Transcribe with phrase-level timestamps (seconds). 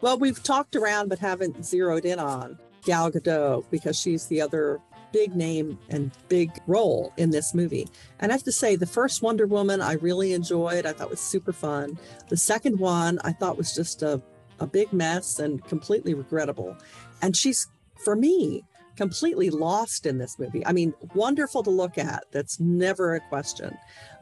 [0.00, 4.80] Well, we've talked around but haven't zeroed in on Gal Gadot because she's the other
[5.12, 7.88] big name and big role in this movie.
[8.20, 10.84] And I have to say, the first Wonder Woman I really enjoyed.
[10.84, 11.98] I thought was super fun.
[12.28, 14.20] The second one I thought was just a,
[14.60, 16.76] a big mess and completely regrettable.
[17.22, 17.66] And she's,
[18.04, 18.64] for me,
[18.96, 20.64] completely lost in this movie.
[20.66, 22.24] I mean, wonderful to look at.
[22.32, 23.76] That's never a question.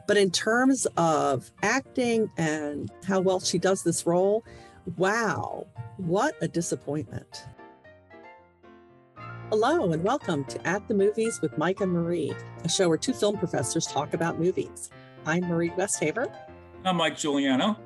[0.07, 4.43] But in terms of acting and how well she does this role,
[4.97, 5.65] wow,
[5.97, 7.45] what a disappointment.
[9.49, 13.13] Hello, and welcome to At the Movies with Mike and Marie, a show where two
[13.13, 14.91] film professors talk about movies.
[15.25, 16.31] I'm Marie Westhaver.
[16.83, 17.77] I'm Mike Giuliano.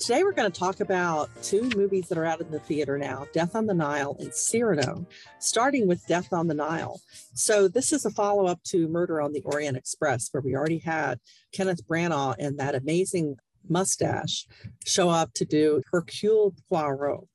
[0.00, 3.26] Today, we're going to talk about two movies that are out in the theater now
[3.32, 5.06] Death on the Nile and Cyrano,
[5.38, 7.00] starting with Death on the Nile.
[7.34, 10.78] So, this is a follow up to Murder on the Orient Express, where we already
[10.78, 11.20] had
[11.52, 13.36] Kenneth Branagh and that amazing
[13.68, 14.46] mustache
[14.84, 17.26] show up to do Hercule Poirot.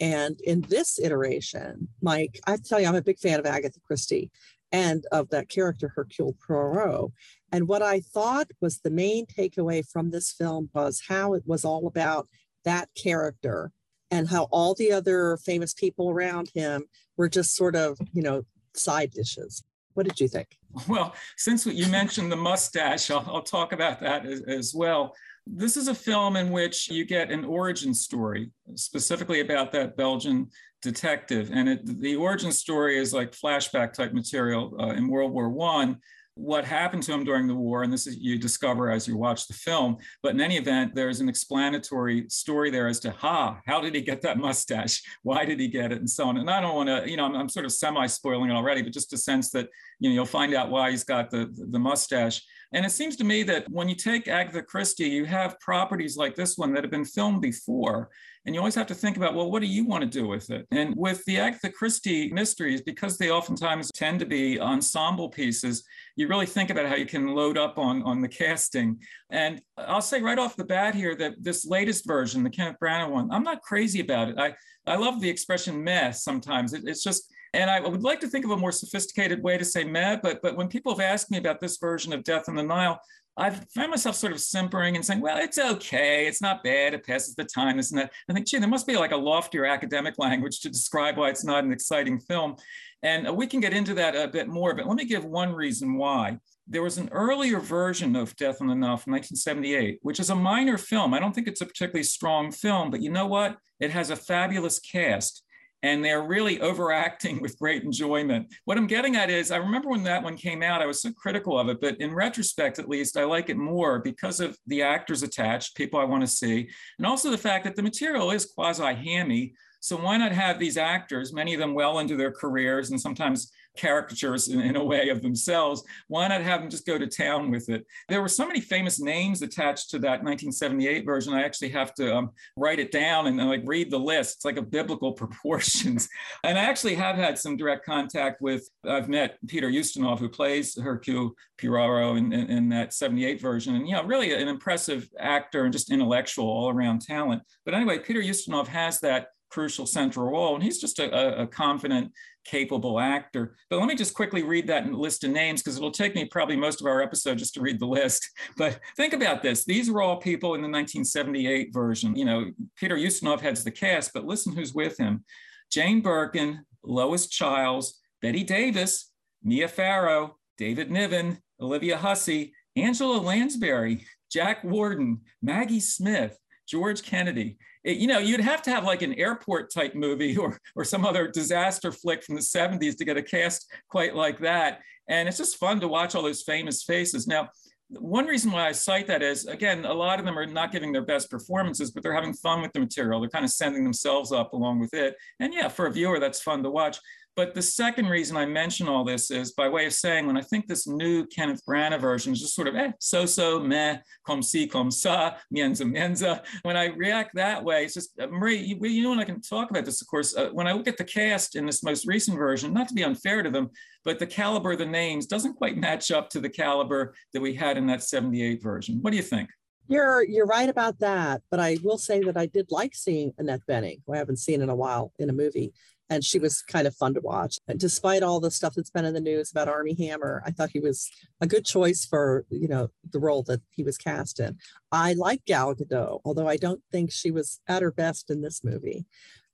[0.00, 4.30] And in this iteration, Mike, I tell you, I'm a big fan of Agatha Christie
[4.72, 7.12] and of that character Hercule Poirot.
[7.52, 11.64] And what I thought was the main takeaway from this film was how it was
[11.64, 12.28] all about
[12.64, 13.70] that character
[14.10, 16.84] and how all the other famous people around him
[17.16, 19.62] were just sort of, you know, side dishes.
[19.94, 20.48] What did you think?
[20.88, 25.14] Well, since you mentioned the mustache, I'll, I'll talk about that as, as well.
[25.46, 30.48] This is a film in which you get an origin story, specifically about that Belgian
[30.80, 31.50] detective.
[31.52, 35.98] And it, the origin story is like flashback type material uh, in World War One.
[36.36, 39.46] What happened to him during the war, and this is you discover as you watch
[39.46, 39.98] the film.
[40.20, 44.00] But in any event, there's an explanatory story there as to ha, how did he
[44.00, 45.00] get that mustache?
[45.22, 46.38] Why did he get it, and so on.
[46.38, 48.82] And I don't want to, you know, I'm, I'm sort of semi spoiling it already,
[48.82, 49.68] but just a sense that
[50.00, 52.42] you know you'll find out why he's got the the mustache.
[52.74, 56.34] And it seems to me that when you take Agatha Christie, you have properties like
[56.34, 58.10] this one that have been filmed before.
[58.44, 60.50] And you always have to think about, well, what do you want to do with
[60.50, 60.66] it?
[60.72, 65.84] And with the Agatha Christie mysteries, because they oftentimes tend to be ensemble pieces,
[66.16, 68.98] you really think about how you can load up on, on the casting.
[69.30, 73.08] And I'll say right off the bat here that this latest version, the Kenneth Branagh
[73.08, 74.38] one, I'm not crazy about it.
[74.38, 76.74] I, I love the expression meh sometimes.
[76.74, 79.64] It, it's just, and I would like to think of a more sophisticated way to
[79.64, 82.56] say meh, but, but when people have asked me about this version of Death on
[82.56, 83.00] the Nile,
[83.36, 86.26] I've found myself sort of simpering and saying, well, it's okay.
[86.26, 86.94] It's not bad.
[86.94, 88.10] It passes the time, isn't it?
[88.28, 91.44] I think, gee, there must be like a loftier academic language to describe why it's
[91.44, 92.56] not an exciting film.
[93.02, 95.96] And we can get into that a bit more, but let me give one reason
[95.96, 96.38] why.
[96.66, 100.34] There was an earlier version of Death on the Nile from 1978, which is a
[100.34, 101.12] minor film.
[101.12, 103.58] I don't think it's a particularly strong film, but you know what?
[103.80, 105.44] It has a fabulous cast
[105.84, 108.52] and they're really overacting with great enjoyment.
[108.64, 111.12] What I'm getting at is, I remember when that one came out, I was so
[111.12, 114.82] critical of it, but in retrospect, at least, I like it more because of the
[114.82, 118.46] actors attached, people I want to see, and also the fact that the material is
[118.46, 119.54] quasi hammy.
[119.80, 123.52] So why not have these actors, many of them well into their careers and sometimes
[123.76, 125.82] caricatures in, in, a way of themselves.
[126.08, 127.86] Why not have them just go to town with it?
[128.08, 131.34] There were so many famous names attached to that 1978 version.
[131.34, 134.36] I actually have to um, write it down and, and, like read the list.
[134.36, 136.08] It's like a biblical proportions.
[136.44, 138.68] And I actually have had some direct contact with.
[138.88, 143.88] I've met Peter Ustinov, who plays Hercule Poirot in, in, in that 78 version, and
[143.88, 147.42] you know, really an impressive actor and just intellectual all around talent.
[147.64, 150.56] But anyway, Peter Ustinov has that crucial central role.
[150.56, 152.10] And he's just a, a, confident,
[152.44, 153.56] capable actor.
[153.70, 156.56] But let me just quickly read that list of names because it'll take me probably
[156.56, 158.28] most of our episode just to read the list.
[158.56, 159.64] But think about this.
[159.64, 162.14] These are all people in the 1978 version.
[162.14, 165.24] You know, Peter Ustinov heads the cast, but listen who's with him.
[165.72, 169.10] Jane Birkin, Lois Chiles, Bette Davis,
[169.42, 177.56] Mia Farrow, David Niven, Olivia Hussey, Angela Lansbury, Jack Warden, Maggie Smith, George Kennedy.
[177.82, 181.04] It, you know, you'd have to have like an airport type movie or, or some
[181.04, 184.80] other disaster flick from the 70s to get a cast quite like that.
[185.08, 187.26] And it's just fun to watch all those famous faces.
[187.26, 187.50] Now,
[187.90, 190.92] one reason why I cite that is, again, a lot of them are not giving
[190.92, 193.20] their best performances, but they're having fun with the material.
[193.20, 195.14] They're kind of sending themselves up along with it.
[195.38, 196.98] And yeah, for a viewer, that's fun to watch.
[197.36, 200.40] But the second reason I mention all this is by way of saying when I
[200.40, 204.42] think this new Kenneth Branagh version is just sort of eh, so so meh, comme
[204.42, 206.44] si, comme ça, mienza mienza.
[206.62, 209.40] When I react that way, it's just uh, Marie, you, you know, and I can
[209.40, 210.36] talk about this, of course.
[210.36, 213.02] Uh, when I look at the cast in this most recent version, not to be
[213.02, 213.70] unfair to them,
[214.04, 217.54] but the caliber of the names doesn't quite match up to the caliber that we
[217.54, 218.98] had in that 78 version.
[219.00, 219.50] What do you think?
[219.86, 223.60] You're you're right about that, but I will say that I did like seeing Annette
[223.68, 225.74] Bening, who I haven't seen in a while in a movie,
[226.10, 227.58] and she was kind of fun to watch.
[227.66, 230.70] And despite all the stuff that's been in the news about Armie Hammer, I thought
[230.70, 231.10] he was
[231.40, 234.58] a good choice for you know the role that he was cast in.
[234.92, 238.62] I like Gal Gadot, although I don't think she was at her best in this
[238.62, 239.06] movie.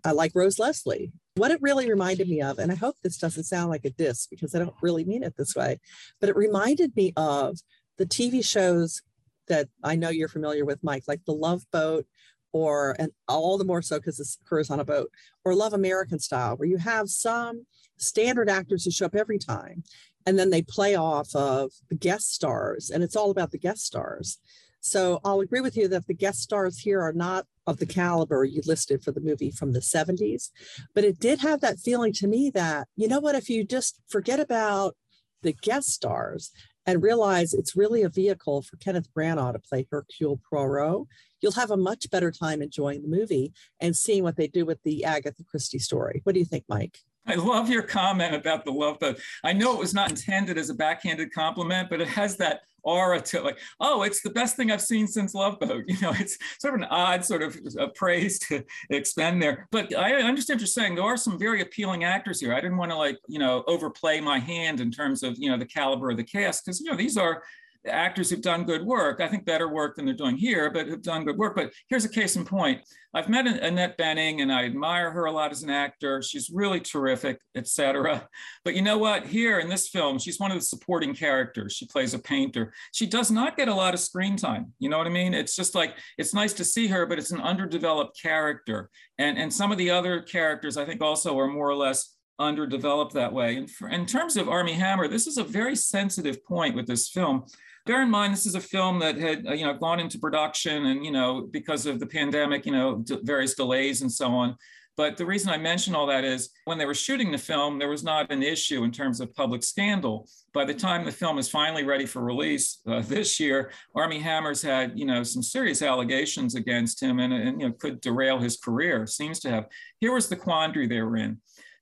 [0.05, 1.12] I like Rose Leslie.
[1.35, 4.26] What it really reminded me of, and I hope this doesn't sound like a diss
[4.26, 5.79] because I don't really mean it this way,
[6.20, 7.58] but it reminded me of
[7.99, 9.03] the TV shows
[9.49, 12.06] that I know you're familiar with, Mike, like The Love Boat
[12.52, 15.11] or and all the more so because this occurs on a boat
[15.44, 17.67] or love american style where you have some
[17.97, 19.82] standard actors who show up every time
[20.26, 23.85] and then they play off of the guest stars and it's all about the guest
[23.85, 24.38] stars.
[24.81, 28.44] So i'll agree with you that the guest stars here are not of the caliber
[28.44, 30.50] you listed for the movie from the 70s
[30.94, 34.00] but it did have that feeling to me that you know what if you just
[34.08, 34.96] forget about
[35.43, 36.50] the guest stars
[36.87, 41.06] and realize it's really a vehicle for Kenneth Branagh to play Hercule Poirot,
[41.41, 44.83] you'll have a much better time enjoying the movie and seeing what they do with
[44.83, 46.21] the Agatha Christie story.
[46.25, 46.99] What do you think, Mike?
[47.27, 49.21] I love your comment about the love boat.
[49.45, 53.21] I know it was not intended as a backhanded compliment, but it has that aura
[53.21, 55.85] to it, like, oh, it's the best thing I've seen since Love Boat.
[55.91, 59.69] You know, it's sort of an odd sort of uh, praise to expend there.
[59.71, 60.95] But I understand what you're saying.
[60.95, 62.55] There are some very appealing actors here.
[62.55, 65.59] I didn't want to like, you know, overplay my hand in terms of, you know,
[65.59, 67.43] the caliber of the cast, because, you know, these are
[67.87, 69.21] actors who've done good work.
[69.21, 71.56] I think better work than they're doing here, but have done good work.
[71.56, 72.82] But here's a case in point.
[73.12, 76.23] I've met Annette Bening and I admire her a lot as an actor.
[76.23, 78.29] She's really terrific, etc.
[78.65, 79.27] But you know what?
[79.27, 81.73] Here in this film, she's one of the supporting characters.
[81.73, 82.73] She plays a painter.
[82.93, 84.73] She does not get a lot of screen time.
[84.79, 85.35] You know what I mean?
[85.35, 88.91] It's just like it's nice to see her, but it's an underdeveloped character.
[89.19, 93.12] And and some of the other characters I think also are more or less underdeveloped
[93.15, 93.56] that way.
[93.56, 97.09] And for, in terms of Armie Hammer, this is a very sensitive point with this
[97.09, 97.44] film
[97.87, 100.87] bear in mind this is a film that had uh, you know gone into production
[100.87, 104.56] and you know because of the pandemic you know various delays and so on.
[104.97, 107.88] But the reason i mention all that is when they were shooting the film there
[107.88, 110.29] was not an issue in terms of public scandal.
[110.53, 114.62] By the time the film is finally ready for release uh, this year Armie Hammer's
[114.62, 118.56] had you know some serious allegations against him and, and you know could derail his
[118.59, 119.67] career seems to have.
[120.00, 121.38] Here was the quandary they were in.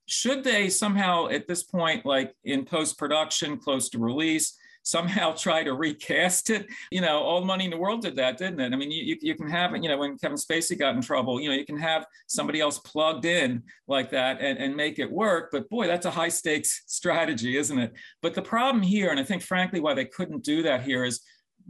[0.06, 4.56] Should they somehow at this point like in post production close to release
[4.88, 6.66] somehow try to recast it.
[6.90, 8.72] You know, all the money in the world did that, didn't it?
[8.72, 11.40] I mean, you, you can have, it, you know, when Kevin Spacey got in trouble,
[11.40, 15.10] you know, you can have somebody else plugged in like that and, and make it
[15.10, 15.50] work.
[15.52, 17.92] But boy, that's a high stakes strategy, isn't it?
[18.22, 21.20] But the problem here, and I think frankly why they couldn't do that here is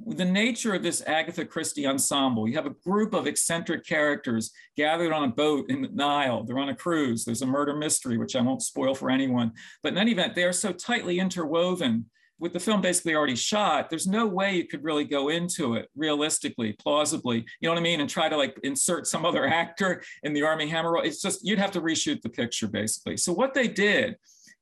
[0.06, 2.46] the nature of this Agatha Christie ensemble.
[2.46, 6.44] You have a group of eccentric characters gathered on a boat in the Nile.
[6.44, 7.24] They're on a cruise.
[7.24, 9.52] There's a murder mystery, which I won't spoil for anyone.
[9.82, 12.06] But in any event, they are so tightly interwoven
[12.38, 15.88] with the film basically already shot, there's no way you could really go into it
[15.96, 18.00] realistically, plausibly, you know what I mean?
[18.00, 21.02] And try to like insert some other actor in the Armie Hammer role.
[21.02, 23.16] It's just, you'd have to reshoot the picture basically.
[23.16, 24.16] So what they did,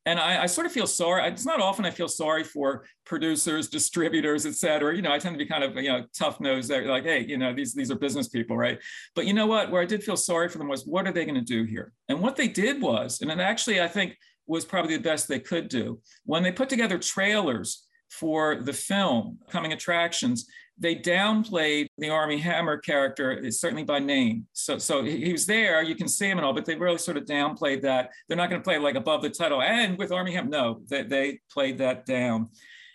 [0.06, 1.28] and I, I, sort of feel sorry.
[1.28, 4.94] It's not often I feel sorry for producers, distributors, et cetera.
[4.94, 6.70] You know, I tend to be kind of you know tough nosed.
[6.70, 8.78] Like, hey, you know, these these are business people, right?
[9.16, 9.72] But you know what?
[9.72, 11.92] Where I did feel sorry for them was, what are they going to do here?
[12.08, 15.68] And what they did was, and actually, I think was probably the best they could
[15.68, 16.00] do.
[16.24, 20.46] When they put together trailers for the film, coming attractions,
[20.78, 24.46] they downplayed the Armie Hammer character, eh, certainly by name.
[24.52, 27.16] So, so he was there, you can see him and all, but they really sort
[27.16, 28.10] of downplayed that.
[28.28, 30.50] They're not going to play like above the title and with Armie Hammer.
[30.50, 32.50] No, they, they played that down.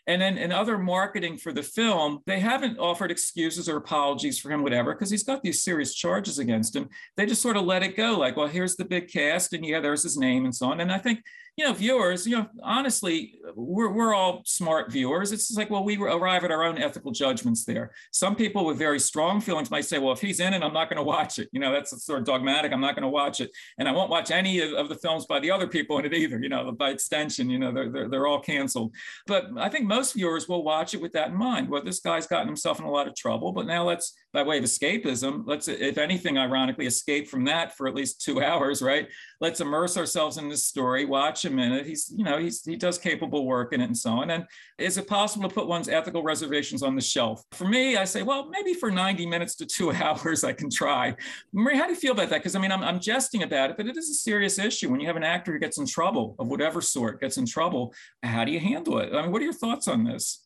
[0.07, 4.51] And then in other marketing for the film, they haven't offered excuses or apologies for
[4.51, 6.89] him, whatever, because he's got these serious charges against him.
[7.17, 9.79] They just sort of let it go, like, well, here's the big cast, and yeah,
[9.79, 10.81] there's his name and so on.
[10.81, 11.21] And I think
[11.57, 15.33] you know, viewers, you know, honestly, we're, we're all smart viewers.
[15.33, 17.91] It's like, well, we arrive at our own ethical judgments there.
[18.11, 20.89] Some people with very strong feelings might say, well, if he's in it, I'm not
[20.89, 21.49] going to watch it.
[21.51, 22.71] You know, that's sort of dogmatic.
[22.71, 23.51] I'm not going to watch it.
[23.77, 26.13] And I won't watch any of, of, the films by the other people in it
[26.13, 26.39] either.
[26.41, 28.95] You know, by extension, you know, they're, they're, they're all canceled.
[29.27, 31.69] But I think most viewers will watch it with that in mind.
[31.69, 34.57] Well, this guy's gotten himself in a lot of trouble, but now let's, by way
[34.57, 39.07] of escapism, let's, if anything, ironically, escape from that for at least two hours, right?
[39.41, 41.87] Let's immerse ourselves in this story, watch in it.
[41.87, 44.29] He's, you know, he's, he does capable work in it and so on.
[44.29, 44.45] And
[44.77, 47.43] is it possible to put one's ethical reservations on the shelf?
[47.51, 51.15] For me, I say, well, maybe for 90 minutes to two hours, I can try.
[51.53, 52.37] Marie, how do you feel about that?
[52.37, 54.91] Because I mean, I'm, I'm jesting about it, but it is a serious issue.
[54.91, 57.95] When you have an actor who gets in trouble of whatever sort, gets in trouble,
[58.21, 59.11] how do you handle it?
[59.11, 60.45] I mean, what are your thoughts on this?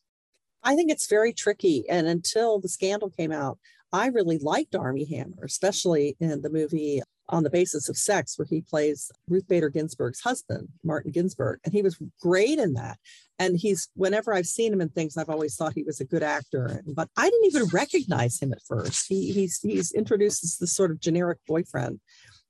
[0.64, 1.84] I think it's very tricky.
[1.90, 3.60] And until the scandal came out,
[3.92, 8.46] I really liked Armie Hammer, especially in the movie on the basis of sex, where
[8.48, 11.60] he plays Ruth Bader Ginsburg's husband, Martin Ginsburg.
[11.64, 12.98] And he was great in that.
[13.40, 16.24] And he's, whenever I've seen him in things, I've always thought he was a good
[16.24, 16.82] actor.
[16.86, 19.08] But I didn't even recognize him at first.
[19.10, 22.00] He, he's, he's introduced as this sort of generic boyfriend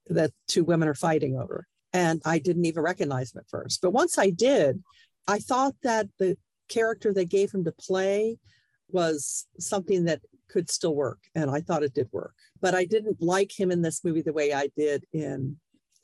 [0.07, 1.65] that two women are fighting over.
[1.93, 3.81] And I didn't even recognize him at first.
[3.81, 4.83] But once I did,
[5.27, 8.37] I thought that the character they gave him to play
[8.89, 11.19] was something that could still work.
[11.33, 12.33] And I thought it did work.
[12.61, 15.57] But I didn't like him in this movie the way I did in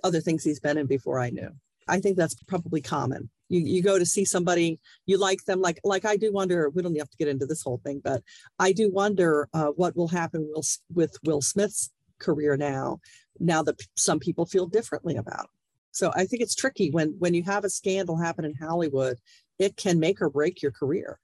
[0.03, 1.49] other things he's been in before I knew.
[1.87, 3.29] I think that's probably common.
[3.49, 6.69] You, you go to see somebody, you like them, like like I do wonder.
[6.69, 8.23] We don't have to get into this whole thing, but
[8.59, 12.99] I do wonder uh, what will happen will, with Will Smith's career now.
[13.39, 15.41] Now that some people feel differently about.
[15.41, 15.47] Him.
[15.91, 19.17] So I think it's tricky when when you have a scandal happen in Hollywood,
[19.59, 21.19] it can make or break your career.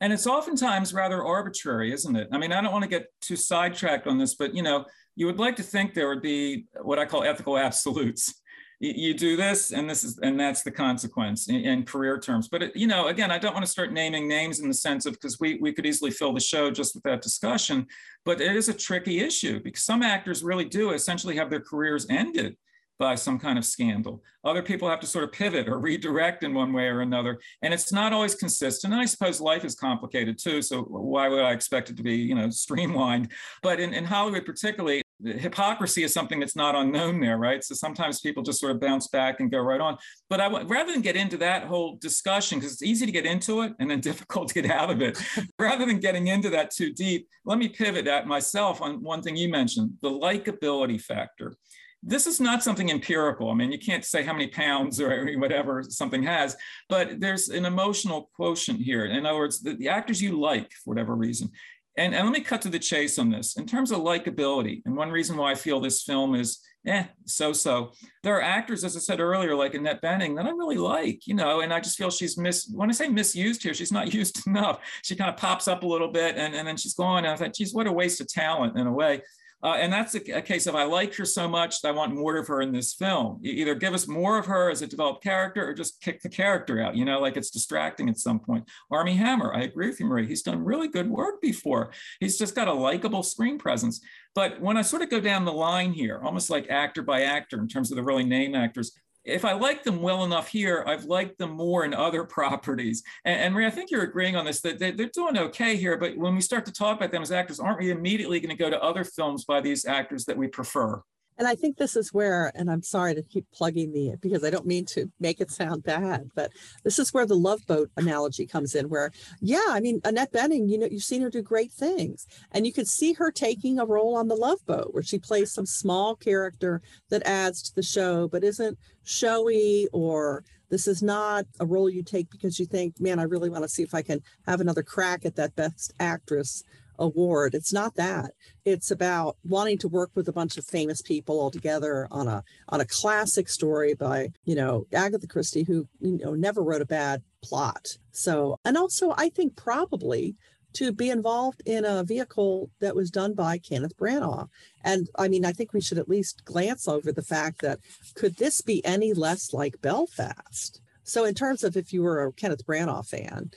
[0.00, 2.28] And it's oftentimes rather arbitrary, isn't it?
[2.32, 5.26] I mean, I don't want to get too sidetracked on this, but you know, you
[5.26, 8.34] would like to think there would be what I call ethical absolutes.
[8.82, 12.48] You, do this, and this is, and that's the consequence in, in career terms.
[12.48, 15.04] But it, you know, again, I don't want to start naming names in the sense
[15.04, 17.86] of because we we could easily fill the show just with that discussion.
[18.24, 22.06] But it is a tricky issue because some actors really do essentially have their careers
[22.08, 22.56] ended
[23.00, 24.22] by some kind of scandal.
[24.44, 27.40] Other people have to sort of pivot or redirect in one way or another.
[27.62, 28.92] And it's not always consistent.
[28.92, 30.60] And I suppose life is complicated too.
[30.60, 33.32] So why would I expect it to be, you know, streamlined?
[33.62, 37.64] But in, in Hollywood, particularly, hypocrisy is something that's not unknown there, right?
[37.64, 39.96] So sometimes people just sort of bounce back and go right on.
[40.28, 43.62] But I rather than get into that whole discussion, because it's easy to get into
[43.62, 45.18] it and then difficult to get out of it,
[45.58, 49.36] rather than getting into that too deep, let me pivot at myself on one thing
[49.36, 51.54] you mentioned the likability factor
[52.02, 53.50] this is not something empirical.
[53.50, 56.56] I mean, you can't say how many pounds or whatever something has,
[56.88, 59.04] but there's an emotional quotient here.
[59.04, 61.50] In other words, the, the actors you like for whatever reason.
[61.96, 63.56] And, and let me cut to the chase on this.
[63.56, 67.52] In terms of likability, and one reason why I feel this film is eh, so
[67.52, 67.92] so.
[68.22, 71.34] There are actors, as I said earlier, like Annette Bening, that I really like, you
[71.34, 72.70] know, and I just feel she's mis.
[72.74, 74.78] When I say misused here, she's not used enough.
[75.02, 77.24] She kind of pops up a little bit, and, and then she's gone.
[77.24, 79.22] And I thought, geez, what a waste of talent in a way.
[79.62, 82.14] Uh, and that's a, a, case of I like her so much that I want
[82.14, 83.38] more of her in this film.
[83.42, 86.30] You either give us more of her as a developed character or just kick the
[86.30, 88.68] character out, you know, like it's distracting at some point.
[88.90, 90.26] Armie Hammer, I agree with you, Marie.
[90.26, 91.90] He's done really good work before.
[92.20, 94.00] He's just got a likable screen presence.
[94.34, 97.58] But when I sort of go down the line here, almost like actor by actor
[97.60, 98.92] in terms of the really name actors,
[99.24, 103.02] if I like them well enough here, I've liked them more in other properties.
[103.24, 105.96] And, and Maria, I think you're agreeing on this that they, they're doing okay here.
[105.96, 108.62] But when we start to talk about them as actors, aren't we immediately going to
[108.62, 111.02] go to other films by these actors that we prefer?
[111.40, 114.50] And I think this is where, and I'm sorry to keep plugging the because I
[114.50, 116.52] don't mean to make it sound bad, but
[116.84, 118.90] this is where the love boat analogy comes in.
[118.90, 122.66] Where, yeah, I mean Annette Bening, you know, you've seen her do great things, and
[122.66, 125.64] you could see her taking a role on the Love Boat, where she plays some
[125.64, 131.64] small character that adds to the show, but isn't showy or this is not a
[131.64, 134.20] role you take because you think, man, I really want to see if I can
[134.46, 136.62] have another crack at that best actress
[137.00, 137.54] award.
[137.54, 138.32] It's not that.
[138.64, 142.44] It's about wanting to work with a bunch of famous people all together on a
[142.68, 146.86] on a classic story by, you know, Agatha Christie who, you know, never wrote a
[146.86, 147.96] bad plot.
[148.12, 150.36] So, and also I think probably
[150.74, 154.48] to be involved in a vehicle that was done by Kenneth Branagh.
[154.84, 157.80] And I mean, I think we should at least glance over the fact that
[158.14, 160.80] could this be any less like Belfast?
[161.02, 163.50] So, in terms of if you were a Kenneth Branagh fan,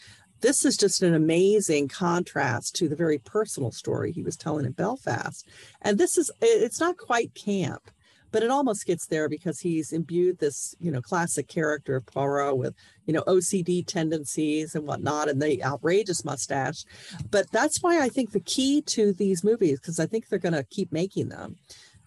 [0.43, 4.73] this is just an amazing contrast to the very personal story he was telling in
[4.73, 5.47] Belfast.
[5.81, 7.89] And this is, it's not quite camp,
[8.29, 12.57] but it almost gets there because he's imbued this, you know, classic character of Poirot
[12.57, 16.83] with, you know, OCD tendencies and whatnot, and the outrageous mustache.
[17.31, 20.53] But that's why I think the key to these movies, because I think they're going
[20.53, 21.55] to keep making them,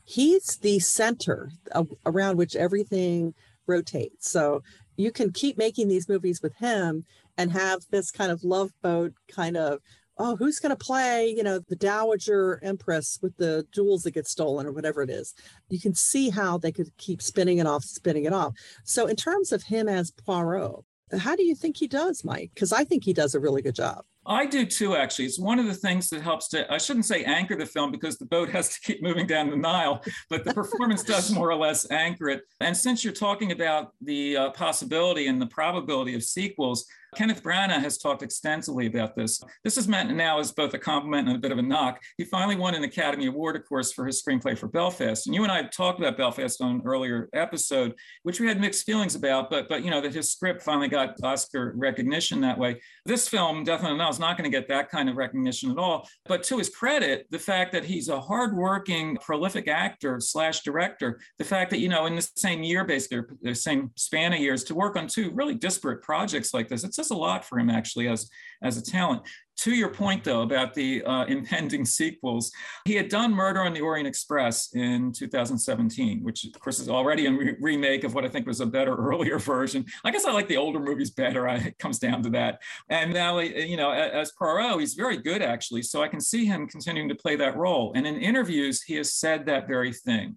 [0.05, 1.53] he's the center
[2.05, 3.33] around which everything
[3.67, 4.31] rotates.
[4.31, 4.63] So
[4.97, 7.05] you can keep making these movies with him
[7.37, 9.81] and have this kind of love boat kind of
[10.19, 14.27] oh who's going to play you know the dowager empress with the jewels that get
[14.27, 15.35] stolen or whatever it is.
[15.69, 18.55] You can see how they could keep spinning it off spinning it off.
[18.85, 20.85] So in terms of him as poirot
[21.21, 22.51] how do you think he does mike?
[22.55, 25.27] Because i think he does a really good job I do too, actually.
[25.27, 28.19] It's one of the things that helps to, I shouldn't say anchor the film because
[28.19, 31.57] the boat has to keep moving down the Nile, but the performance does more or
[31.57, 32.43] less anchor it.
[32.61, 37.81] And since you're talking about the uh, possibility and the probability of sequels, Kenneth Branagh
[37.81, 39.43] has talked extensively about this.
[39.65, 42.03] This is meant now as both a compliment and a bit of a knock.
[42.19, 45.27] He finally won an Academy Award, of course, for his screenplay for Belfast.
[45.27, 48.85] And you and I talked about Belfast on an earlier episode, which we had mixed
[48.85, 52.81] feelings about, but but you know that his script finally got Oscar recognition that way.
[53.05, 56.09] This film, definitely now, is not going to get that kind of recognition at all.
[56.27, 61.45] But to his credit, the fact that he's a hardworking, prolific actor slash director, the
[61.45, 64.75] fact that you know in the same year, basically the same span of years, to
[64.75, 68.29] work on two really disparate projects like this, it a lot for him actually as
[68.63, 69.23] as a talent.
[69.61, 72.53] To your point, though, about the uh, impending sequels,
[72.85, 77.27] he had done Murder on the Orient Express in 2017, which, of course, is already
[77.27, 79.85] a re- remake of what I think was a better earlier version.
[80.05, 81.49] I guess I like the older movies better.
[81.49, 82.61] I, it comes down to that.
[82.91, 85.83] And now, you know, as Poirot, he's very good, actually.
[85.83, 87.93] So I can see him continuing to play that role.
[87.95, 90.37] And in interviews, he has said that very thing.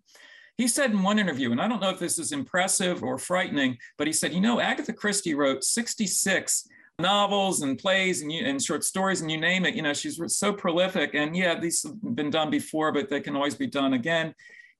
[0.60, 3.78] He said in one interview, and I don't know if this is impressive or frightening,
[3.98, 6.68] but he said, you know, Agatha Christie wrote 66
[7.00, 9.74] novels and plays and, and short stories and you name it.
[9.74, 11.12] You know, she's so prolific.
[11.13, 14.36] And yeah, these have been done before, but they can always be done again.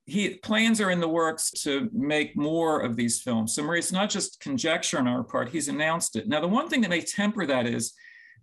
[0.05, 3.55] He plans are in the works to make more of these films.
[3.55, 5.48] So Marie, it's not just conjecture on our part.
[5.48, 6.27] He's announced it.
[6.27, 7.93] Now, the one thing that may temper that is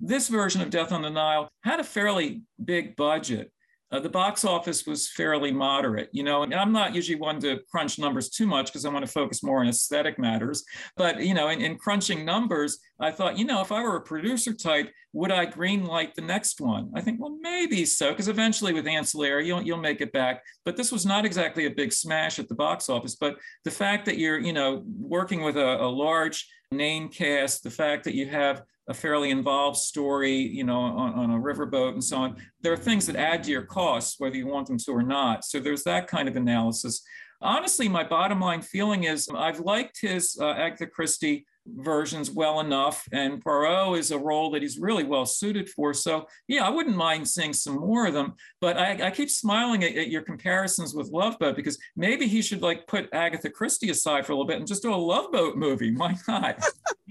[0.01, 3.53] this version of Death on the Nile had a fairly big budget.
[3.93, 7.61] Uh, the box office was fairly moderate, you know, and I'm not usually one to
[7.71, 10.65] crunch numbers too much because I want to focus more on aesthetic matters.
[10.97, 14.01] But, you know, in, in, crunching numbers, I thought, you know, if I were a
[14.01, 16.91] producer type, would I green light the next one?
[16.97, 20.43] I think, well, maybe so, because eventually with ancillary, you'll, you'll make it back.
[20.65, 23.15] But this was not exactly a big smash at the box office.
[23.15, 27.71] But the fact that you're, you know, working with a, a large name cast, the
[27.71, 32.05] fact that you have a fairly involved story, you know, on, on, a riverboat and
[32.05, 32.37] so on.
[32.61, 35.45] There are things that add to your costs, whether you want them to or not.
[35.45, 37.03] So there's that kind of analysis.
[37.43, 43.05] Honestly, my bottom line feeling is I've liked his uh, Agatha Christie versions well enough,
[43.13, 45.93] and Poirot is a role that he's really well suited for.
[45.93, 48.35] So yeah, I wouldn't mind seeing some more of them.
[48.61, 52.41] But I, I keep smiling at, at, your comparisons with Love Boat because maybe he
[52.41, 55.33] should like put Agatha Christie aside for a little bit and just do a Love
[55.33, 55.95] Boat movie.
[55.95, 56.65] Why not?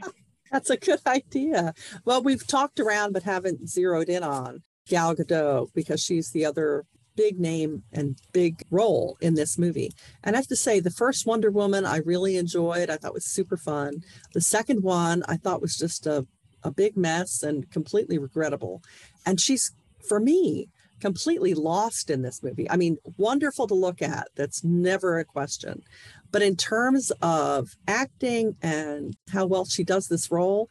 [0.55, 1.73] That's a good idea.
[2.05, 6.85] Well, we've talked around but haven't zeroed in on Gal Gadot because she's the other
[7.17, 9.91] big name and big role in this movie.
[10.23, 12.89] And I have to say, the first Wonder Woman I really enjoyed.
[12.89, 13.95] I thought was super fun.
[14.33, 16.25] The second one I thought was just a,
[16.63, 18.81] a big mess and completely regrettable.
[19.25, 19.73] And she's,
[20.07, 22.69] for me, completely lost in this movie.
[22.69, 24.27] I mean, wonderful to look at.
[24.35, 25.83] That's never a question.
[26.31, 30.69] But in terms of acting and how well she does this role,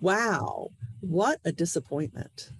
[0.00, 0.68] wow,
[1.00, 2.50] what a disappointment.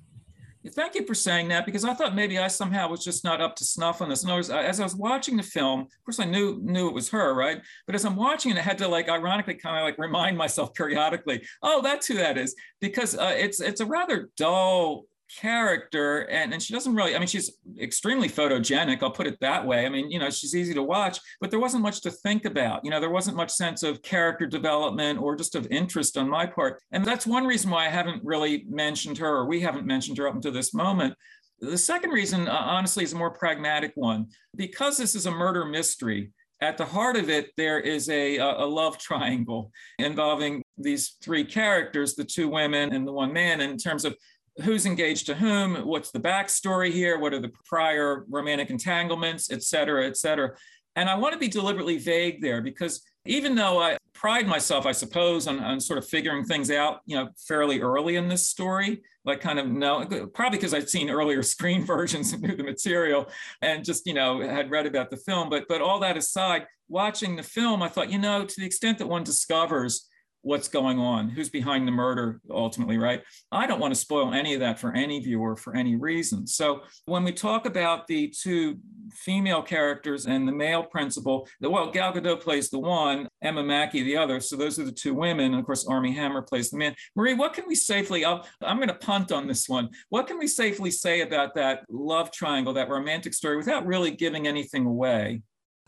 [0.71, 3.55] Thank you for saying that because I thought maybe I somehow was just not up
[3.57, 4.23] to snuff on this.
[4.23, 6.95] And I was, as I was watching the film, of course I knew knew it
[6.95, 7.61] was her, right?
[7.85, 10.73] But as I'm watching it, I had to like ironically kind of like remind myself
[10.75, 15.05] periodically, oh, that's who that is, because uh, it's it's a rather dull
[15.41, 19.67] character and, and she doesn't really i mean she's extremely photogenic i'll put it that
[19.67, 19.87] way.
[19.87, 22.85] I mean you know she's easy to watch but there wasn't much to think about.
[22.85, 26.47] You know there wasn't much sense of character development or just of interest on my
[26.47, 26.81] part.
[26.93, 30.29] And that's one reason why i haven't really mentioned her or we haven't mentioned her
[30.29, 31.15] up until this moment.
[31.61, 34.27] The second reason uh, honestly is a more pragmatic one.
[34.57, 38.65] Because this is a murder mystery at the heart of it, there is a, a
[38.65, 44.05] love triangle involving these three characters the two women and the one man in terms
[44.05, 44.17] of
[44.63, 49.63] who's engaged to whom, what's the backstory here, what are the prior romantic entanglements, et
[49.63, 50.55] cetera, et cetera.
[50.97, 54.93] And I want to be deliberately vague there because even though I pride myself, I
[54.93, 59.03] suppose, on, on sort of figuring things out, you know, fairly early in this story,
[59.25, 63.29] like kind of know, probably because I'd seen earlier screen versions and knew the material
[63.61, 65.51] and just, you know, had read about the film.
[65.51, 68.99] But but all that aside, watching the film, I thought, you know, to the extent
[68.99, 70.09] that one discovers
[70.45, 73.23] what's going on, who's behind the murder ultimately, right?
[73.51, 76.47] I don't want to spoil any of that for any viewer for any reason.
[76.47, 78.79] So when we talk about the two
[79.13, 84.03] female characters and the male principal, the well, Gal Gadot plays the one, Emma Mackey
[84.03, 84.39] the other.
[84.39, 85.47] So those are the two women.
[85.47, 86.95] And of course, Armie Hammer plays the man.
[87.17, 89.89] Marie, what can we safely, i I'm going to punt on this one.
[90.11, 94.47] What can we safely say about that love triangle, that romantic story, without really giving
[94.47, 95.41] anything away?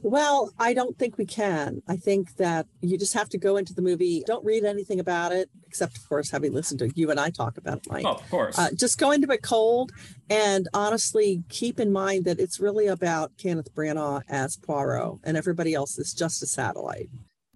[0.03, 1.83] Well, I don't think we can.
[1.89, 4.23] I think that you just have to go into the movie.
[4.27, 7.57] Don't read anything about it, except, of course, having listened to you and I talk
[7.57, 8.05] about it, Mike.
[8.07, 8.59] Oh, of course.
[8.59, 9.93] Uh, just go into it cold
[10.29, 15.73] and honestly keep in mind that it's really about Kenneth Branagh as Poirot and everybody
[15.73, 17.09] else is just a satellite.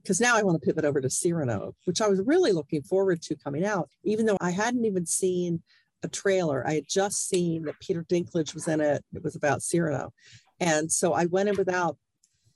[0.03, 3.20] Because now I want to pivot over to Cyrano, which I was really looking forward
[3.22, 5.62] to coming out, even though I hadn't even seen
[6.03, 6.66] a trailer.
[6.66, 9.05] I had just seen that Peter Dinklage was in it.
[9.12, 10.14] It was about Cyrano.
[10.59, 11.98] And so I went in without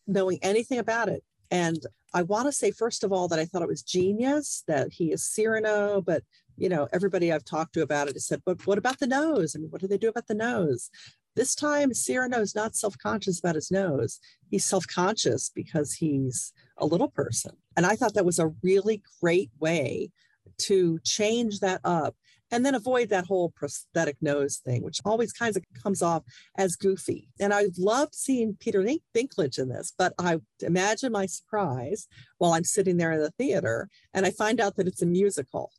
[0.07, 1.23] knowing anything about it.
[1.51, 1.79] And
[2.13, 5.13] I want to say, first of all, that I thought it was genius that he
[5.13, 6.23] is Cyrano, but
[6.57, 9.55] you know, everybody I've talked to about it has said, but what about the nose?
[9.55, 10.91] I mean, what do they do about the nose?
[11.37, 14.21] This time, Cyrano is not self conscious about his nose.
[14.51, 17.57] He's self conscious because he's a little person.
[17.77, 20.11] And I thought that was a really great way
[20.59, 22.15] to change that up
[22.55, 26.23] and then avoid that whole prosthetic nose thing, which always kind of comes off
[26.57, 27.29] as goofy.
[27.41, 32.07] And I loved seeing Peter Dinklage in this, but I imagine my surprise
[32.39, 35.73] while I'm sitting there in the theater and I find out that it's a musical.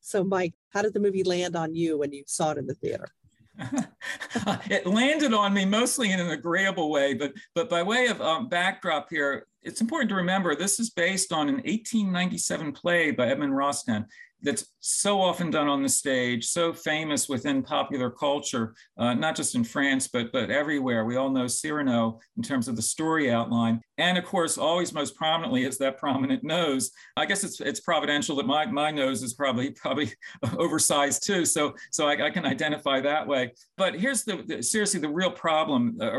[0.00, 2.74] So, Mike, how did the movie land on you when you saw it in the
[2.74, 3.08] theater?
[4.70, 8.48] it landed on me mostly in an agreeable way, but but by way of um,
[8.48, 13.52] backdrop here, it's important to remember this is based on an 1897 play by Edmond
[13.52, 14.06] Rostand
[14.44, 19.54] that's so often done on the stage, so famous within popular culture, uh, not just
[19.54, 21.04] in France, but, but everywhere.
[21.04, 23.80] We all know Cyrano in terms of the story outline.
[23.96, 26.90] And of course, always most prominently is that prominent nose.
[27.16, 30.12] I guess it's, it's providential that my, my nose is probably probably
[30.58, 31.44] oversized too.
[31.44, 33.52] So, so I, I can identify that way.
[33.76, 36.10] But here's the, the seriously, the real problem, uh,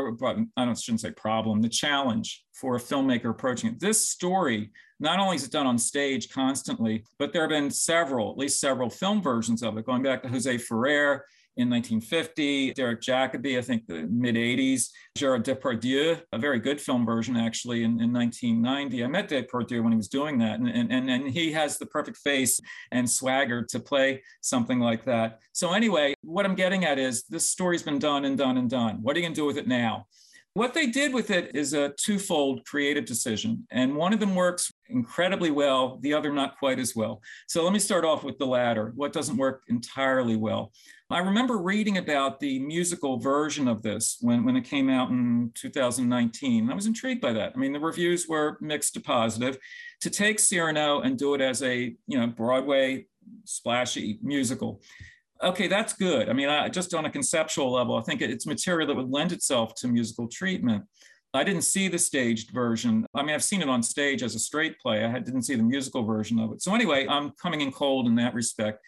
[0.56, 3.80] I don't, shouldn't say problem, the challenge for a filmmaker approaching it.
[3.80, 8.30] This story not only is it done on stage constantly, but there have been several,
[8.30, 11.24] at least several film versions of it, going back to Jose Ferrer
[11.58, 17.06] in 1950, Derek Jacobi, I think the mid 80s, Gerard Depardieu, a very good film
[17.06, 19.02] version actually in, in 1990.
[19.02, 22.18] I met Depardieu when he was doing that, and, and, and he has the perfect
[22.18, 22.60] face
[22.92, 25.38] and swagger to play something like that.
[25.52, 28.98] So, anyway, what I'm getting at is this story's been done and done and done.
[29.00, 30.06] What are you going to do with it now?
[30.52, 34.70] What they did with it is a twofold creative decision, and one of them works
[34.88, 37.22] incredibly well, the other not quite as well.
[37.46, 40.72] So let me start off with the latter, what doesn't work entirely well.
[41.08, 45.52] I remember reading about the musical version of this when, when it came out in
[45.54, 46.70] 2019.
[46.70, 47.52] I was intrigued by that.
[47.54, 49.56] I mean, the reviews were mixed to positive.
[50.00, 53.06] To take Cyrano and do it as a you know Broadway
[53.44, 54.80] splashy musical
[55.42, 56.28] okay, that's good.
[56.28, 59.32] I mean, I, just on a conceptual level, I think it's material that would lend
[59.32, 60.84] itself to musical treatment.
[61.36, 63.06] I didn't see the staged version.
[63.14, 65.04] I mean, I've seen it on stage as a straight play.
[65.04, 66.62] I didn't see the musical version of it.
[66.62, 68.80] So, anyway, I'm coming in cold in that respect.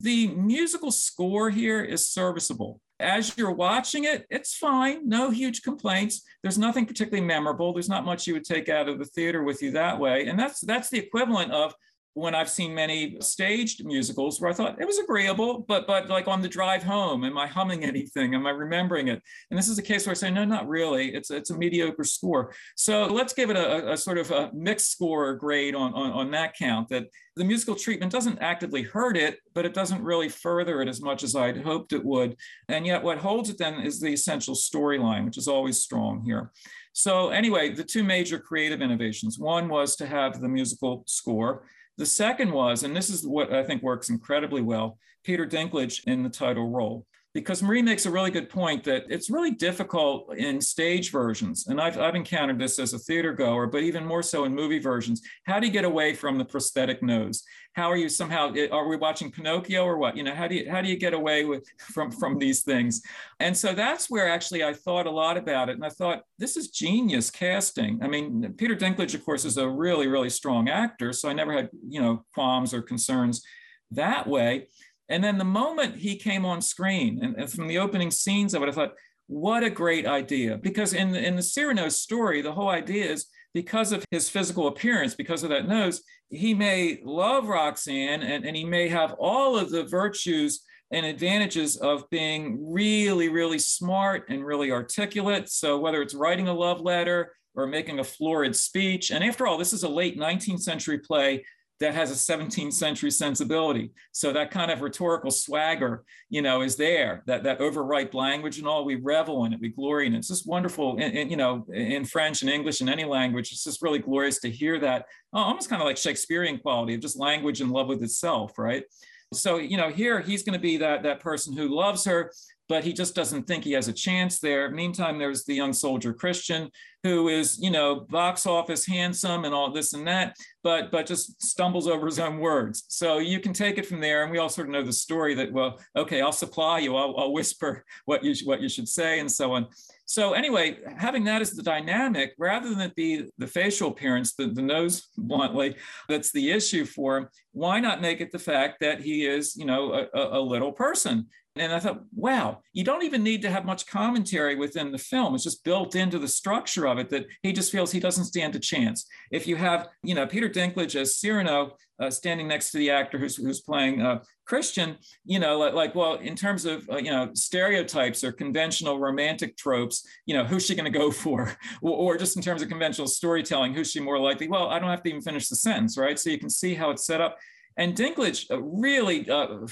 [0.00, 2.80] The musical score here is serviceable.
[2.98, 6.22] As you're watching it, it's fine, no huge complaints.
[6.42, 7.72] There's nothing particularly memorable.
[7.72, 10.26] There's not much you would take out of the theater with you that way.
[10.26, 11.74] And that's that's the equivalent of
[12.14, 16.28] when I've seen many staged musicals where I thought it was agreeable, but but like
[16.28, 18.34] on the drive home, am I humming anything?
[18.34, 19.22] Am I remembering it?
[19.50, 21.14] And this is a case where I say, no, not really.
[21.14, 22.52] It's it's a mediocre score.
[22.76, 26.30] So let's give it a, a sort of a mixed score grade on, on, on
[26.32, 26.88] that count.
[26.88, 31.00] That the musical treatment doesn't actively hurt it, but it doesn't really further it as
[31.00, 32.36] much as I'd hoped it would.
[32.68, 36.50] And yet what holds it then is the essential storyline, which is always strong here.
[36.92, 39.38] So anyway, the two major creative innovations.
[39.38, 41.64] One was to have the musical score.
[41.98, 46.22] The second was, and this is what I think works incredibly well, Peter Dinklage in
[46.22, 47.06] the title role.
[47.34, 51.66] Because Marie makes a really good point that it's really difficult in stage versions.
[51.66, 54.78] And I've, I've encountered this as a theater goer, but even more so in movie
[54.78, 55.22] versions.
[55.44, 57.42] How do you get away from the prosthetic nose?
[57.74, 60.70] how are you somehow are we watching pinocchio or what you know how do you
[60.70, 63.02] how do you get away with from from these things
[63.40, 66.56] and so that's where actually i thought a lot about it and i thought this
[66.56, 71.12] is genius casting i mean peter dinklage of course is a really really strong actor
[71.12, 73.42] so i never had you know qualms or concerns
[73.90, 74.66] that way
[75.12, 78.62] and then the moment he came on screen and, and from the opening scenes of
[78.62, 78.94] it i thought
[79.28, 83.28] what a great idea because in the, in the cyrano story the whole idea is
[83.54, 88.56] because of his physical appearance, because of that nose, he may love Roxanne and, and
[88.56, 94.44] he may have all of the virtues and advantages of being really, really smart and
[94.44, 95.48] really articulate.
[95.48, 99.58] So, whether it's writing a love letter or making a florid speech, and after all,
[99.58, 101.44] this is a late 19th century play
[101.82, 103.90] that has a 17th century sensibility.
[104.12, 107.24] So that kind of rhetorical swagger, you know, is there.
[107.26, 110.18] That that overripe language and all, we revel in it, we glory in it.
[110.18, 110.96] It's just wonderful.
[111.00, 114.50] And, you know, in French and English and any language, it's just really glorious to
[114.50, 115.06] hear that.
[115.32, 118.84] Oh, almost kind of like Shakespearean quality of just language in love with itself, right?
[119.32, 122.30] So you know, here he's going to be that that person who loves her
[122.68, 124.70] but he just doesn't think he has a chance there.
[124.70, 126.70] Meantime, there's the young soldier Christian
[127.02, 131.42] who is, you know, box office handsome and all this and that, but but just
[131.42, 132.84] stumbles over his own words.
[132.88, 135.34] So you can take it from there, and we all sort of know the story
[135.34, 139.20] that well, okay, I'll supply you, I'll, I'll whisper what you what you should say,
[139.20, 139.66] and so on.
[140.04, 144.48] So anyway, having that as the dynamic, rather than it be the facial appearance, the,
[144.48, 145.76] the nose bluntly,
[146.08, 149.64] that's the issue for him, why not make it the fact that he is, you
[149.64, 151.28] know, a, a little person?
[151.56, 155.34] And I thought, wow, you don't even need to have much commentary within the film.
[155.34, 158.56] It's just built into the structure of it that he just feels he doesn't stand
[158.56, 159.06] a chance.
[159.30, 163.18] If you have, you know, Peter Dinklage as Cyrano uh, standing next to the actor
[163.18, 167.10] who's, who's playing uh, Christian, you know, like, like, well, in terms of, uh, you
[167.10, 171.54] know, stereotypes or conventional romantic tropes, you know, who's she going to go for?
[171.82, 174.48] or, or just in terms of conventional storytelling, who's she more likely?
[174.48, 176.18] Well, I don't have to even finish the sentence, right?
[176.18, 177.36] So you can see how it's set up.
[177.76, 179.66] And Dinklage uh, really, uh,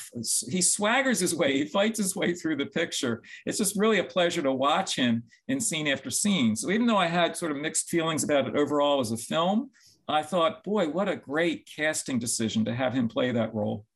[0.48, 3.22] he swaggers his way, he fights his way through the picture.
[3.46, 6.56] It's just really a pleasure to watch him in scene after scene.
[6.56, 9.70] So even though I had sort of mixed feelings about it overall as a film,
[10.08, 13.86] I thought, boy, what a great casting decision to have him play that role.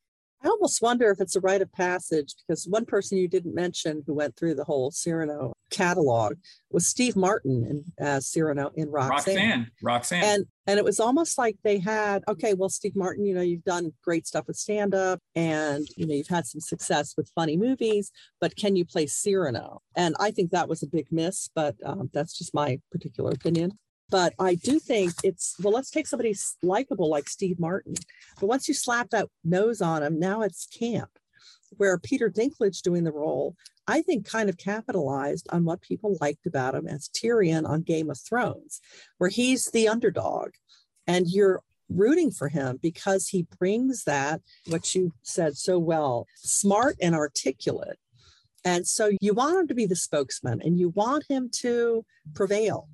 [0.45, 4.03] I almost wonder if it's a rite of passage because one person you didn't mention
[4.05, 6.35] who went through the whole Cyrano catalog
[6.69, 7.65] was Steve Martin
[7.99, 9.35] in uh, Cyrano in Roxanne.
[9.35, 9.71] Roxanne.
[9.81, 10.23] Roxanne.
[10.23, 13.63] And and it was almost like they had okay, well, Steve Martin, you know, you've
[13.63, 17.57] done great stuff with stand up, and you know, you've had some success with funny
[17.57, 19.81] movies, but can you play Cyrano?
[19.95, 23.79] And I think that was a big miss, but um, that's just my particular opinion.
[24.09, 27.95] But I do think it's well, let's take somebody likable like Steve Martin.
[28.39, 31.09] But once you slap that nose on him, now it's camp.
[31.77, 33.55] Where Peter Dinklage doing the role,
[33.87, 38.09] I think kind of capitalized on what people liked about him as Tyrion on Game
[38.09, 38.79] of Thrones,
[39.17, 40.51] where he's the underdog
[41.07, 46.95] and you're rooting for him because he brings that, what you said so well, smart
[47.01, 47.97] and articulate.
[48.63, 52.89] And so you want him to be the spokesman and you want him to prevail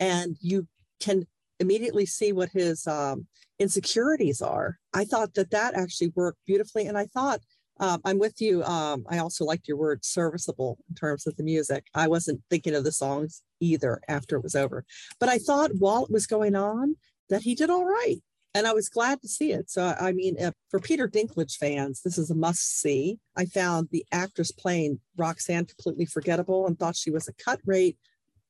[0.00, 0.66] and you
[1.00, 1.26] can
[1.60, 3.26] immediately see what his um,
[3.58, 4.78] insecurities are.
[4.94, 6.86] I thought that that actually worked beautifully.
[6.86, 7.40] And I thought,
[7.78, 8.62] um, I'm with you.
[8.64, 11.86] Um, I also liked your word serviceable in terms of the music.
[11.94, 14.84] I wasn't thinking of the songs either after it was over.
[15.20, 16.96] But I thought while it was going on
[17.28, 18.16] that he did all right.
[18.54, 19.70] And I was glad to see it.
[19.70, 23.18] So, I mean, if, for Peter Dinklage fans, this is a must see.
[23.36, 27.98] I found the actress playing Roxanne completely forgettable and thought she was a cut rate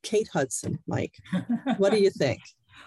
[0.07, 1.16] Kate Hudson, Mike.
[1.79, 2.40] What do you think?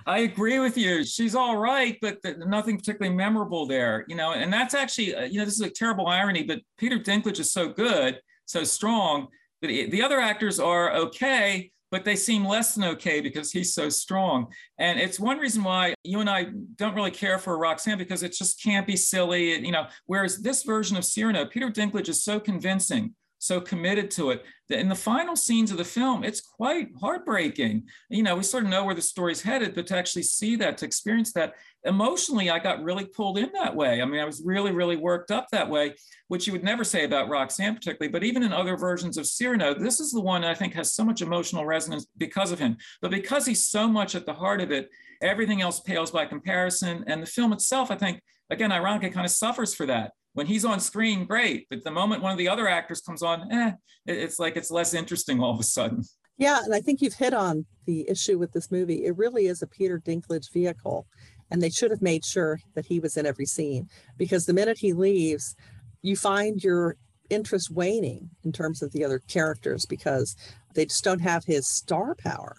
[0.05, 1.03] I agree with you.
[1.03, 4.32] She's all right, but nothing particularly memorable there, you know.
[4.32, 7.51] And that's actually, uh, you know, this is a terrible irony, but Peter Dinklage is
[7.51, 9.27] so good, so strong
[9.62, 13.89] that the other actors are okay, but they seem less than okay because he's so
[13.89, 14.47] strong.
[14.77, 18.32] And it's one reason why you and I don't really care for Roxanne because it
[18.32, 19.88] just can't be silly, you know.
[20.05, 24.80] Whereas this version of Cyrano, Peter Dinklage is so convincing so committed to it that
[24.80, 27.84] in the final scenes of the film, it's quite heartbreaking.
[28.10, 30.78] You know, we sort of know where the story's headed, but to actually see that,
[30.78, 31.54] to experience that
[31.86, 34.02] emotionally, I got really pulled in that way.
[34.02, 35.95] I mean, I was really, really worked up that way,
[36.28, 39.73] which you would never say about Roxanne particularly, but even in other versions of Cyrano,
[39.73, 42.78] this is the one I think has so much emotional resonance because of him.
[43.02, 44.89] But because he's so much at the heart of it,
[45.21, 47.06] everything else pales by comparison.
[47.08, 50.65] And the film itself, I think, again, ironically, kind of suffers for that when he's
[50.65, 51.68] on screen, great.
[51.70, 53.72] But the moment one of the other actors comes on, eh,
[54.06, 56.04] it's like it's less interesting all of a sudden.
[56.38, 59.06] Yeah, and I think you've hit on the issue with this movie.
[59.06, 61.06] It really is a Peter Dinklage vehicle,
[61.52, 63.88] and they should have made sure that he was in every scene
[64.18, 65.56] because the minute he leaves,
[66.02, 66.96] you find your
[67.30, 70.36] interest waning in terms of the other characters because
[70.74, 72.56] they just don't have his star power.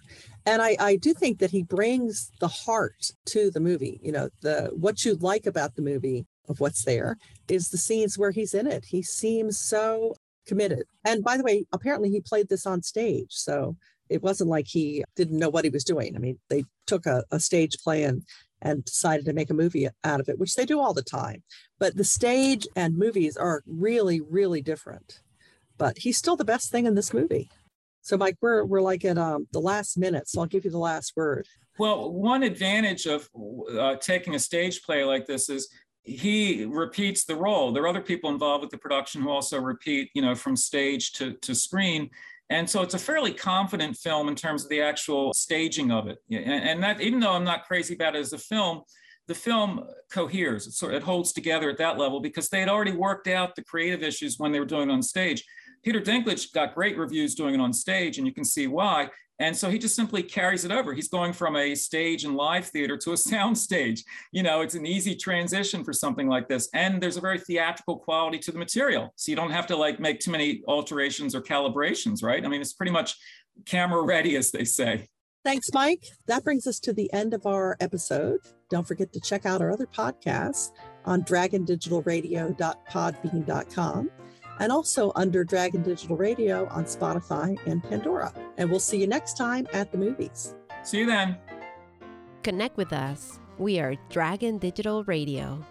[0.46, 4.00] And I, I do think that he brings the heart to the movie.
[4.02, 7.16] You know, the what you like about the movie of what's there
[7.48, 8.84] is the scenes where he's in it.
[8.86, 10.14] He seems so
[10.46, 10.84] committed.
[11.04, 13.30] And by the way, apparently he played this on stage.
[13.30, 13.76] So
[14.08, 16.16] it wasn't like he didn't know what he was doing.
[16.16, 18.22] I mean, they took a, a stage play and
[18.62, 21.42] and decided to make a movie out of it, which they do all the time.
[21.78, 25.20] But the stage and movies are really, really different.
[25.78, 27.48] But he's still the best thing in this movie.
[28.02, 30.78] So, Mike, we're we're like at um, the last minute, so I'll give you the
[30.78, 31.46] last word.
[31.78, 33.30] Well, one advantage of
[33.78, 35.68] uh, taking a stage play like this is
[36.02, 37.72] he repeats the role.
[37.72, 41.12] There are other people involved with the production who also repeat, you know, from stage
[41.14, 42.10] to, to screen.
[42.48, 46.18] And so it's a fairly confident film in terms of the actual staging of it.
[46.30, 48.82] And, and that, even though I'm not crazy about it as a film,
[49.28, 50.66] the film coheres.
[50.66, 53.62] It, sort it holds together at that level because they had already worked out the
[53.62, 55.44] creative issues when they were doing it on stage.
[55.84, 59.08] Peter Dinklage got great reviews doing it on stage, and you can see why.
[59.40, 60.92] And so he just simply carries it over.
[60.92, 64.04] He's going from a stage and live theater to a sound stage.
[64.30, 66.68] You know, it's an easy transition for something like this.
[66.74, 69.12] And there's a very theatrical quality to the material.
[69.16, 72.44] So you don't have to like make too many alterations or calibrations, right?
[72.44, 73.16] I mean, it's pretty much
[73.64, 75.08] camera ready, as they say.
[75.42, 76.04] Thanks, Mike.
[76.26, 78.40] That brings us to the end of our episode.
[78.68, 80.72] Don't forget to check out our other podcasts
[81.06, 84.10] on dragondigitalradio.podbean.com
[84.60, 88.32] and also under Dragon Digital Radio on Spotify and Pandora.
[88.58, 90.54] And we'll see you next time at the movies.
[90.84, 91.36] See you then.
[92.44, 93.40] Connect with us.
[93.58, 95.64] We are Dragon Digital Radio.